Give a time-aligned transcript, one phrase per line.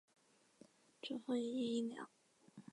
[1.03, 2.09] 祖父叶益良。